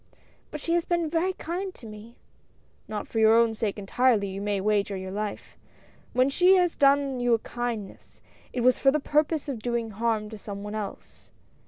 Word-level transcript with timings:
"But 0.49 0.59
she 0.59 0.73
has 0.73 0.83
been 0.83 1.11
very 1.11 1.33
kind 1.33 1.75
to 1.75 1.85
me." 1.85 2.15
"Not 2.87 3.07
for 3.07 3.19
your 3.19 3.37
own 3.37 3.53
sake 3.53 3.77
entirely, 3.77 4.29
you 4.29 4.41
may 4.41 4.59
wager 4.59 4.97
your 4.97 5.11
life. 5.11 5.59
When 6.13 6.27
she 6.27 6.55
has 6.55 6.75
done 6.75 7.19
you 7.19 7.35
a 7.35 7.37
kindness, 7.37 8.19
it 8.51 8.61
was 8.61 8.79
for 8.79 8.89
the 8.89 8.99
purpose 8.99 9.47
of 9.47 9.59
doing 9.59 9.91
harm 9.91 10.27
to 10.31 10.39
some 10.39 10.63
one 10.63 10.73
else." 10.73 11.29